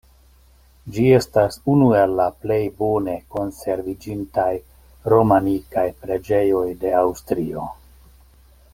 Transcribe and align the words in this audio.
Ĝi 0.93 1.03
estas 1.17 1.57
unu 1.73 1.89
el 1.99 2.15
la 2.21 2.25
plej 2.45 2.57
bone 2.79 3.15
konserviĝintaj 3.37 4.49
romanikaj 5.15 5.87
preĝejoj 6.03 6.67
de 6.85 6.99
Aŭstrio. 7.07 7.73